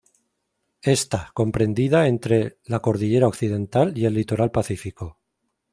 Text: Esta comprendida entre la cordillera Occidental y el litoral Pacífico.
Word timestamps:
Esta 0.81 1.29
comprendida 1.35 2.07
entre 2.07 2.57
la 2.65 2.79
cordillera 2.79 3.27
Occidental 3.27 3.95
y 3.95 4.05
el 4.05 4.15
litoral 4.15 4.49
Pacífico. 4.49 5.19